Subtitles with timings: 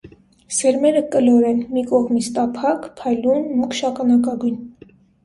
[0.59, 4.57] Սերմերը կլոր են, մի կողմից տափակ, փայլուն, մուգ շականակագույն։